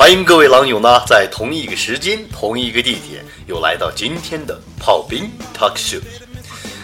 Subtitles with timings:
[0.00, 6.00] 欢迎各位狼友呢，在同一个时间、同一个地点，又来到今天的炮兵 talk show。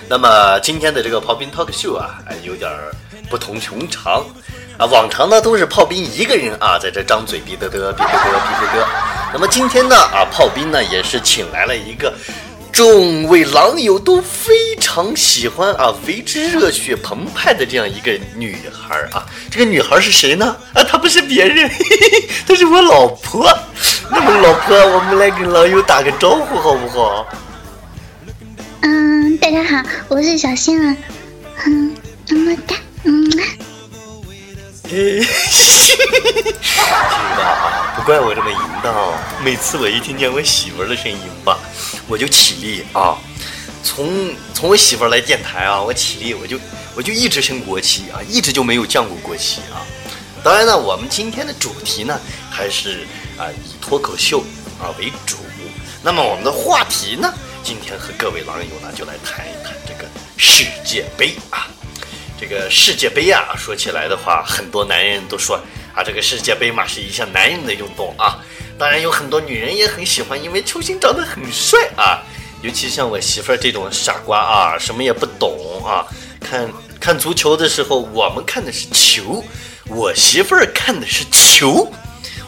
[0.07, 2.95] 那么今天的这个炮兵 talk show 啊，哎，有点儿
[3.31, 4.23] 不同寻常
[4.77, 4.85] 啊。
[4.85, 8.87] 往常呢都是炮兵一个人啊，在这张嘴逼嘚嘚、逼嘚嘚、逼嘚嘚。
[9.33, 12.13] 那么今天呢啊，炮兵呢也是请来了一个
[12.77, 19.25] 众位狼友都非常喜欢啊，为之热血澎湃的这样一个女孩啊。
[19.51, 20.55] 这个女孩是谁呢？
[20.75, 23.51] 啊，她不是别人，嘿嘿嘿，她是我老婆。
[24.11, 27.27] 那么老婆，我们来跟狼友打个招呼好不好？
[28.83, 30.95] 嗯，大家好，我是小仙儿，
[31.65, 31.95] 嗯，
[32.29, 33.33] 么么哒，嗯，
[34.89, 35.27] 嘿，听
[37.37, 38.95] 到啊，不怪我这么淫荡，
[39.43, 41.59] 每次我一听见我媳妇儿的声音吧，
[42.07, 43.19] 我就起立啊。
[43.83, 46.57] 从从我媳妇儿来电台啊，我起立我就
[46.95, 49.83] 我就一直升国旗啊，一直就没有降过国旗啊。
[50.45, 54.39] 当然呢，我们今天的主题呢还是啊以脱口秀
[54.81, 55.39] 啊为主。
[56.01, 61.67] 那么我们的话题呢，今天和各位狼友呢就来谈一谈这个世界杯啊。
[62.39, 65.59] 这个世界杯啊，说起来的话，很多男人都说
[65.95, 68.39] 啊，这个世界杯嘛是一项男人的运动啊。
[68.79, 72.23] 当然有很多女人也很喜欢，因为球星长得很帅啊。
[72.63, 76.05] 尤其像我媳妇儿这种傻瓜啊，什么也不懂啊，
[76.41, 79.45] 看看足球的时候，我们看的是球，
[79.89, 81.91] 我媳妇儿看的是球，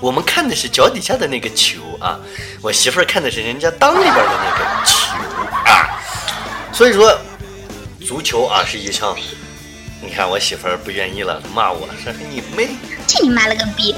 [0.01, 2.19] 我们看的是脚底下的那个球啊，
[2.63, 4.95] 我媳妇儿看的是人家裆里边的那个球
[5.71, 6.01] 啊。
[6.73, 7.17] 所以说，
[8.07, 9.17] 足球啊是一项，
[10.01, 12.69] 你看我媳妇儿不愿意了，骂我说你妹。
[13.07, 13.95] 去你妈了个逼！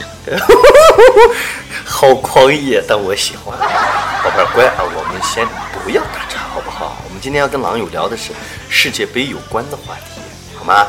[1.84, 3.58] 好狂野，但我喜欢。
[3.58, 5.46] 宝贝儿乖啊，我们先
[5.84, 6.96] 不要打岔，好不好？
[7.04, 8.32] 我们今天要跟狼友聊的是
[8.68, 10.20] 世界杯有关的话题，
[10.56, 10.86] 好吗？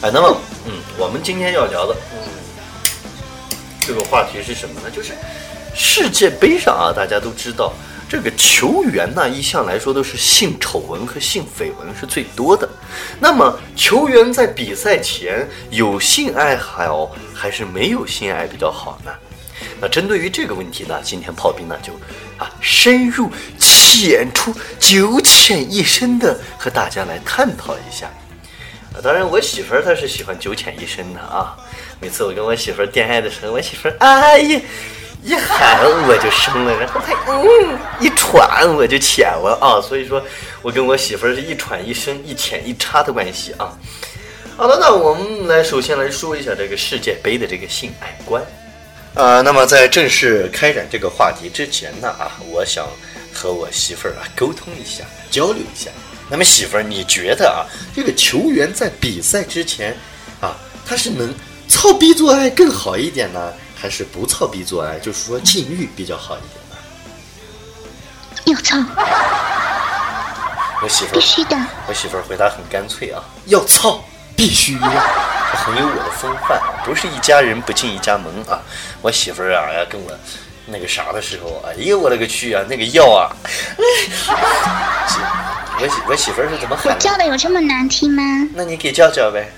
[0.00, 2.18] 哎，那么，嗯，我们今天要聊的，嗯，
[3.80, 4.90] 这个话题是什么呢？
[4.90, 5.12] 就是
[5.74, 7.72] 世界杯上啊，大家都知道，
[8.08, 12.68] 这个球员呢，一向来说都是性丑闻和性绯闻是最多的。
[13.18, 19.10] 那么，球员在比赛前有性爱好还是没有性爱比较好呢？
[19.80, 21.92] 那针对于这个问题呢，今天炮兵呢就
[22.38, 28.06] 啊深入浅出、九浅一深的和大家来探讨一下。
[28.92, 31.56] 啊，当然我媳妇儿她是喜欢九浅一深的啊。
[32.00, 34.60] 每次我跟我媳妇儿恋爱的时候，我媳妇儿哎呀
[35.24, 39.80] 一喊我就生了，然后他嗯一喘我就浅了啊。
[39.80, 40.22] 所以说
[40.60, 43.72] 我跟我媳妇儿是一喘一深、一浅一插的关系啊。
[44.56, 48.40] 好了，那我们来首先来说一下这个世界杯的这个性爱观。
[49.14, 52.86] 呃，那么在正式开展这个话题之前呢，啊，我想
[53.32, 55.90] 和我媳妇儿啊沟通一下，交流一下。
[56.28, 57.64] 那么媳妇儿，你觉得啊，
[57.96, 59.96] 这个球员在比赛之前
[60.40, 61.32] 啊，他是能
[61.68, 63.52] 操逼做爱更好一点呢，
[63.84, 66.76] 还是不操逼做爱，就是说禁欲比较好一点吧？
[68.46, 68.78] 要操，
[70.82, 71.54] 我媳妇儿必须的。
[71.86, 74.02] 我媳妇儿回答很干脆啊，要操，
[74.34, 78.58] 必须要，这很有我的风范，不是一家人不进一家门啊。
[79.02, 80.10] 我媳妇儿啊要跟我
[80.64, 83.28] 那个啥的时候，哎呦我勒个去啊，那个要啊，
[85.78, 86.98] 我媳我媳妇儿是怎么我喊的？
[86.98, 88.22] 叫的有这么难听吗？
[88.54, 89.52] 那你给叫叫呗。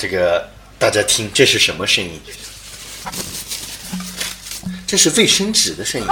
[0.00, 2.18] 这个大家听，这是什么声音？
[4.86, 6.06] 这是卫生纸的声音。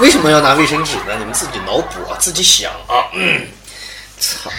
[0.00, 1.14] 为什么要拿卫生纸呢？
[1.18, 3.12] 你们自己脑补啊，自己想啊。
[4.18, 4.50] 操。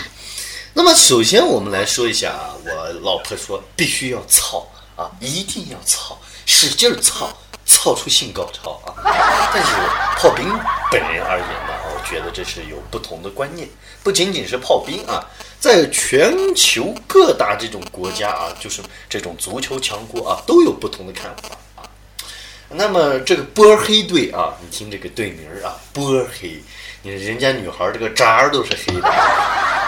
[0.74, 6.16] 那么首先我们来说一下，我老婆说必须要操啊，一定要操，
[6.46, 7.36] 使劲儿操，
[7.66, 8.94] 操出性高潮啊。
[9.52, 9.72] 但是
[10.20, 10.48] 炮兵
[10.92, 11.48] 本人而言，
[12.04, 13.68] 觉得这是有不同的观念，
[14.04, 15.26] 不仅仅是炮兵啊，
[15.60, 21.84] 在全球各大这种国家啊，就是这种足球强国啊，都有不同的看法啊。
[22.70, 26.62] 那么这个波黑队啊，你听这个队名啊，波黑，
[27.02, 29.14] 你人家女孩这个渣都是黑的。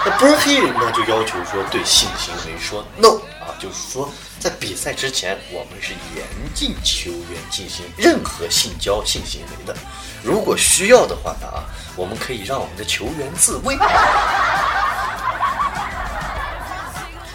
[0.03, 4.09] 那波黑人呢就要求说对性行为说 no 啊，就是说
[4.39, 9.75] 在比赛之前，我们是严禁球员进行任何性交性行为的。
[10.23, 11.65] 如果需要的话呢啊，
[11.95, 13.75] 我们可以让我们的球员自慰。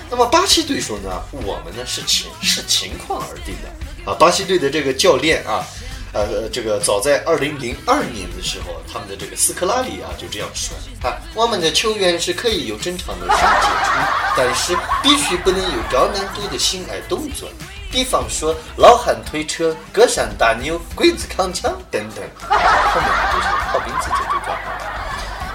[0.09, 4.15] 那么巴西队说呢，我们呢是情视情况而定的啊。
[4.15, 5.67] 巴西队的这个教练啊，
[6.13, 13.91] 呃，这个早在二零零二年的时候，他们的这个斯科拉里啊就这样说啊，我们的球员是可以有正常的性接触，
[14.37, 17.49] 但是必须不能有高难度的性爱动作，
[17.91, 22.23] 比方说老汉推车、隔山打牛、鬼子扛枪等等。
[22.49, 24.77] 后面就是炮兵子这个状况。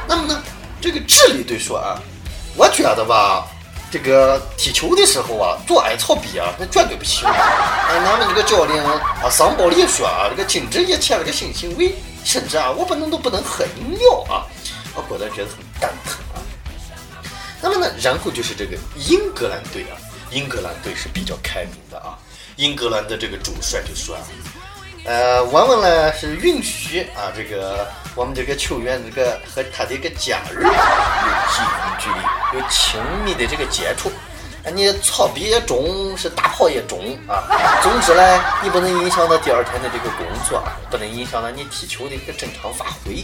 [0.08, 0.42] 那么呢，
[0.82, 2.00] 这个智力对说啊，
[2.56, 3.46] 我觉得吧。
[3.92, 7.28] 这个踢球的时候啊，做爱操逼啊，那绝对不行。
[7.28, 11.94] 哎，咱们这个教练啊，桑保利说啊，这个禁止一切这个性行为，
[12.24, 14.48] 甚至啊，我不能都不能喝饮料啊。
[14.96, 16.01] 我果断觉得很蛋疼啊。
[17.62, 19.96] 那么呢，然后就是这个英格兰队啊，
[20.32, 22.18] 英格兰队是比较开明的啊。
[22.58, 24.22] 英格兰的这个主帅就说啊，
[25.06, 27.88] 呃，我们呢是允许啊，这个。
[28.14, 31.64] 我们这个球员，这个和他的一个家人有近
[31.98, 34.10] 距离、有亲密的这个接触，
[34.66, 37.48] 啊，你操逼也中，是大炮也中啊。
[37.82, 43.24] 总之呢，你不能影响到第二天的这个工作啊，不能影响到你踢球的一个正常发挥，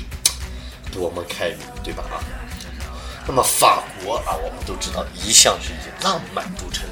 [0.90, 2.02] 多么开明，对吧？
[2.10, 2.24] 啊。
[3.28, 6.86] 那么法国啊，我们都知道一向是以浪漫著称，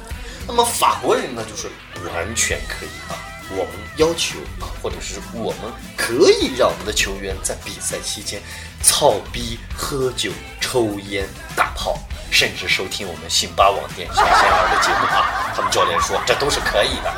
[0.46, 1.68] 那么法国人呢，就是
[2.06, 3.16] 完全可以啊。
[3.48, 8.42] 我们要求啊，或者是我们可以让我们的球员在比赛期间
[8.82, 10.30] 操逼、喝酒、
[10.60, 11.96] 抽烟、打炮，
[12.30, 15.54] 甚至收听我们辛巴网店小仙儿的节目啊。
[15.54, 17.14] 他们教练说这都是可以的。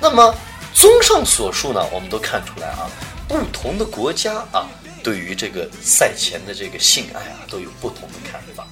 [0.00, 0.34] 那么，
[0.74, 2.90] 综上所述呢，我们都看出来啊，
[3.28, 4.66] 不同的国家啊，
[5.02, 8.66] 对于这个赛前的这个性爱啊，都有不同的看法。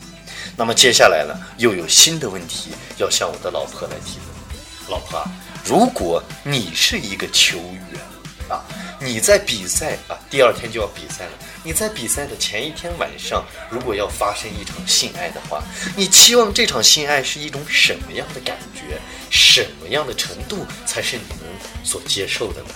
[0.56, 5.22] 那么接下来呢，又有新的问题要向我的老婆来提问，老婆。
[5.64, 8.00] 如果你是一个球员
[8.48, 8.64] 啊，
[9.00, 11.32] 你在比赛啊，第二天就要比赛了。
[11.64, 15.60] 你在比赛的前一天晚上，如果要发生一场性爱的话，
[15.96, 19.00] 你期望这场性爱是一种什么样的感觉？
[19.28, 21.52] 什么样的程度才是你们
[21.82, 22.68] 所接受的呢？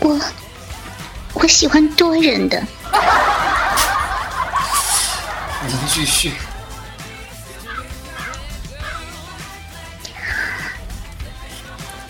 [0.00, 0.20] 我
[1.38, 2.58] 我喜欢多人的。
[5.66, 6.32] 您继续。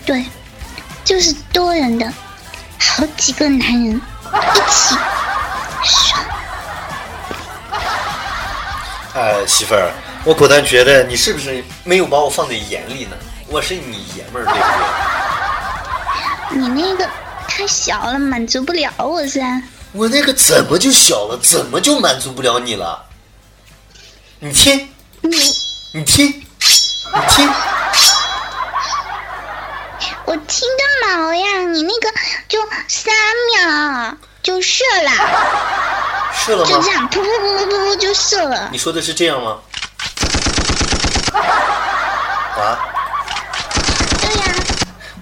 [0.05, 0.25] 对，
[1.03, 2.09] 就是多人的，
[2.79, 4.95] 好几个男人一起
[5.83, 6.23] 爽。
[9.13, 9.91] 哎，媳妇儿，
[10.23, 13.17] 我果断觉得你是不是没有把我放在眼里呢？
[13.49, 14.59] 我是你爷们儿，对不
[16.55, 16.59] 对？
[16.61, 17.09] 你那个
[17.47, 19.61] 太小了，满足不了我噻。
[19.93, 21.37] 我那个怎么就小了？
[21.41, 23.03] 怎么就满足不了你了？
[24.39, 24.89] 你听，
[25.21, 25.35] 你
[25.93, 26.43] 你听，你
[27.29, 27.49] 听。
[30.25, 31.61] 我听个毛呀！
[31.71, 32.11] 你那个
[32.47, 33.13] 就三
[33.55, 35.11] 秒就射了，
[36.45, 36.69] 射了吗？
[36.69, 38.69] 就这样，噗噗噗噗噗就射了。
[38.71, 39.57] 你说的是这样吗？
[41.33, 42.77] 啊？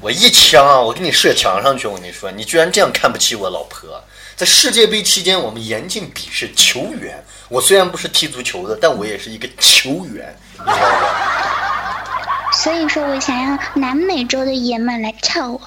[0.06, 0.80] 我一枪啊！
[0.80, 1.88] 我给你射墙上去！
[1.88, 4.00] 我跟你说，你居然这样看不起我老婆！
[4.36, 7.26] 在世界杯期间，我们严禁鄙视球员。
[7.50, 12.52] 我虽然不是踢足球的，但我也是一个球员，你知道吧？
[12.54, 15.60] 所以说我想要南美洲的爷们来操我。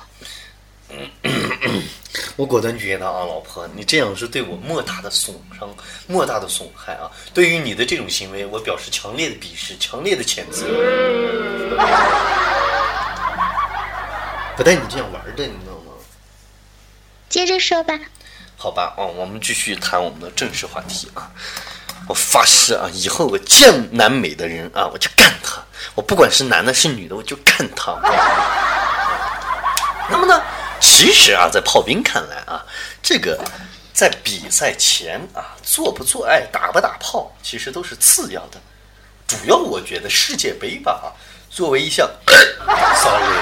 [2.37, 5.69] 我果断觉得啊，老婆，你这样是对我莫大的损伤，
[6.07, 7.11] 莫大的损害啊！
[7.35, 10.65] 对于你的这种行为，我表示强烈的鄙视，强烈的谴责。
[14.59, 15.93] 不带你这样玩的，你知道吗？
[17.29, 17.95] 接着说吧。
[18.57, 21.31] 好吧，哦，我们继续谈我们的正式话题啊。
[22.09, 25.63] 我发誓啊，以后我见南美的人啊，我就干他。
[25.95, 27.97] 我不管是男的，是女的，我就干他。
[30.11, 30.43] 那么呢，
[30.81, 32.67] 其实啊，在炮兵看来啊，
[33.01, 33.41] 这个
[33.93, 38.59] 在比赛前啊，做不做爱、打不打炮，其实都是次要的。
[39.29, 41.07] 主要我觉得世界杯吧，啊，
[41.49, 42.11] 作为一项，
[42.97, 43.39] sorry，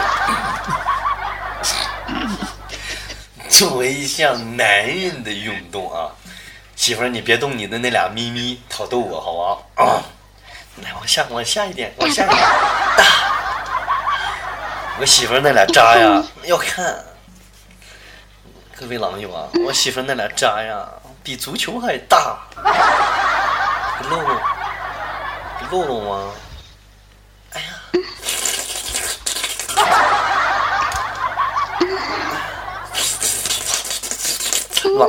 [3.58, 6.10] 作为一项男人的运动啊。
[6.74, 9.66] 媳妇儿，你别动你的那俩咪咪，讨逗我好不好？
[9.82, 10.02] 啊，
[10.82, 12.38] 来往下，往下一点，往下一点。
[12.98, 13.04] 大，
[15.00, 17.02] 我媳妇儿那俩渣呀，要看。
[18.78, 20.86] 各位狼友啊，我媳妇儿那俩渣呀，
[21.22, 22.36] 比足球还大。
[24.10, 24.38] 露露，
[25.70, 26.30] 露露吗？
[34.96, 35.08] 老。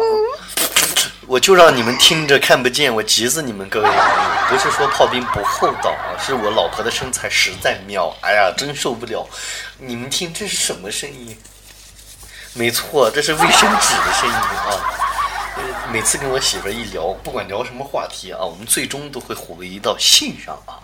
[1.28, 4.48] 我就让你们听着看不见，我急死你们各位网友！
[4.48, 9.28] 不是说炮兵不厚道啊，是我老婆的身材实在妙，哎呀，真受不了！
[9.78, 11.38] 你们听这是什么声音？
[12.54, 14.80] 没错，这是卫生纸的声音啊。
[15.92, 20.80] 每次跟我媳妇一聊，不管聊什么话题啊，我们最终都会回到性上啊。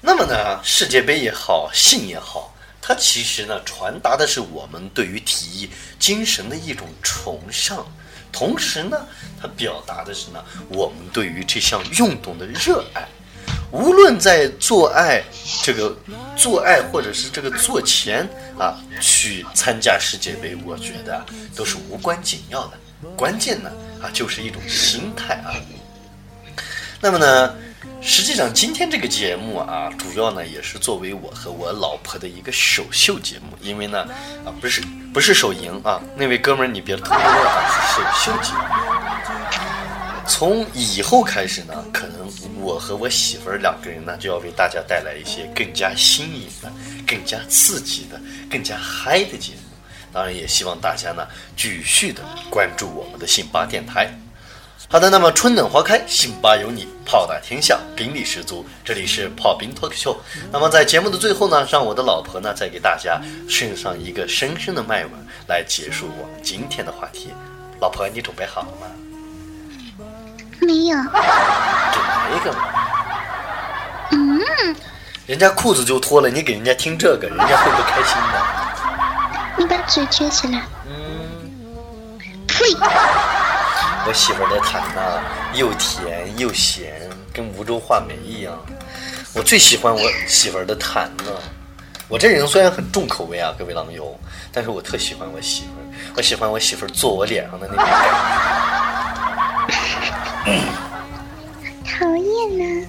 [0.00, 2.53] 那么呢，世界杯也好，性也好，
[2.86, 7.82] 它其实呢，传达的是我们对于体育精神的一种崇尚，
[8.30, 9.06] 同时呢，
[9.40, 13.08] 它表达的是呢，我们对于这项运动的热爱。
[13.70, 15.24] 无论在做爱
[15.62, 15.96] 这个
[16.36, 21.24] 做爱，或者是这个做前啊，去参加世界杯，我觉得
[21.56, 22.78] 都是无关紧要的。
[23.16, 23.72] 关键呢
[24.02, 25.56] 啊，就是一种心态啊。
[27.00, 27.54] 那么呢，
[28.06, 34.02] 实际上今天这个节目啊，主要呢也是作为我和我老婆的一个首秀节目，因为呢
[34.44, 34.82] 啊，不是
[35.12, 38.58] 不是首赢啊，那位哥们儿你别偷摸啊，是首秀节目。
[40.28, 42.30] 从以后开始呢，可能
[42.60, 46.70] 我和我媳妇儿两个人呢，就要为大家带来一些更加新颖的、
[47.06, 48.20] 更加刺激的、
[48.50, 49.60] 更加嗨的节目。
[50.12, 54.12] 当然也希望大家呢继续的关注我们的信巴电台。
[54.86, 58.64] 好的，那么春暖花开，辛巴有你，炮打天下，兵力十足。
[58.84, 60.16] 这里是炮兵脱口秀。
[60.52, 65.12] 那么在节目的最后呢，让我的老婆呢再给大家献上一个深深的麦吻，
[65.48, 67.32] 来结束我们今天的话题。
[67.80, 68.86] 老婆，你准备好了吗？
[70.60, 70.96] 没有。
[70.96, 72.58] 给来一个嘛。
[74.12, 74.76] 嗯。
[75.26, 78.40] 人家裤子就脱了，你给人家听这个，人家会不开心的。
[79.56, 80.62] 你把嘴撅起来。
[80.86, 80.94] 嗯。
[82.46, 82.64] 呸！
[84.06, 85.22] 我媳妇儿的痰呐，
[85.54, 88.54] 又甜又咸，跟梧州话梅一样。
[89.34, 91.40] 我最喜欢我媳妇儿的痰了。
[92.06, 94.14] 我这人虽然很重口味啊，各位狼友，
[94.52, 95.84] 但是我特喜欢我媳妇儿。
[96.16, 97.92] 我喜欢我媳妇儿坐我脸上的那种感
[100.44, 100.60] 觉。
[101.86, 102.86] 讨厌呢。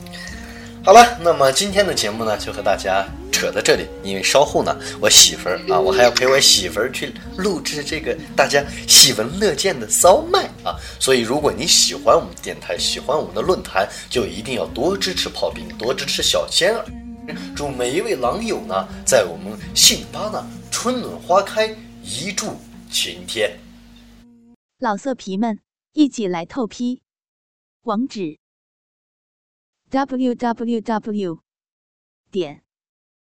[0.83, 3.05] 好了，那么今天的节目呢，就和大家。
[3.35, 16.85] 扯到这里，因为稍后呢，我媳妇儿啊，我还要陪我媳妇儿去录制这个大家喜闻乐见的骚麦啊，所以如果你喜欢我们电台，喜欢我们的论坛，就一定要多支持炮兵，多支持小仙儿。
[17.53, 22.55] 祝每一位狼友呢，在我们信巴呢春暖花开，一柱
[22.89, 23.51] 擎天。
[24.79, 25.59] 老色皮们，
[25.91, 27.01] 一起来透批，
[27.81, 28.37] 网址
[29.89, 31.39] ：w w w.
[32.31, 32.64] 点。